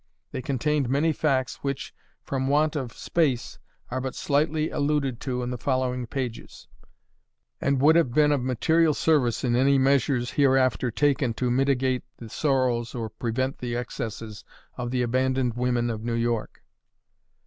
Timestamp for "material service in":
8.41-9.55